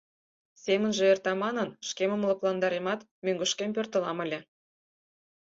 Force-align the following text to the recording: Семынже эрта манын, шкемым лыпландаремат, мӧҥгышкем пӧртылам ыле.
Семынже 0.63 1.03
эрта 1.13 1.31
манын, 1.43 1.69
шкемым 1.87 2.21
лыпландаремат, 2.29 2.99
мӧҥгышкем 3.25 3.71
пӧртылам 3.75 4.17
ыле. 4.25 4.39